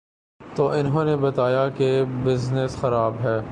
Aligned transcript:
تو 0.55 0.67
انہوں 0.69 1.05
نے 1.05 1.15
بتایا 1.15 1.69
کہ 1.69 2.03
بزنس 2.23 2.77
خراب 2.81 3.13
ہے۔ 3.23 3.41